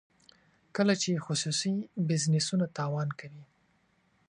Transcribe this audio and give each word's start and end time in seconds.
کله 0.75 0.93
چې 1.01 1.23
خصوصي 1.25 1.73
بزنسونه 2.07 2.65
تاوان 2.77 3.09
کوي. 3.19 3.45